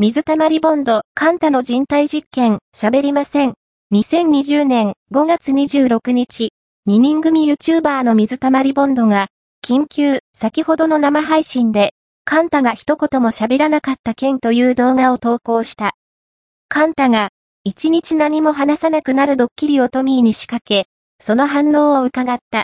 [0.00, 3.54] 水溜りボンド、カンタの人体実験、喋りません。
[3.92, 6.52] 2020年5月26日、
[6.86, 9.26] 2人組 YouTuber の水溜りボンドが、
[9.66, 15.94] 緊急、先ほどの生配信で、カンタが一言も喋らなかった件という動画を投稿した。
[16.68, 17.30] カンタが、
[17.64, 20.86] 一日何も話さなくなるドッキリをトミーに仕掛け、
[21.20, 22.56] その反応を伺った。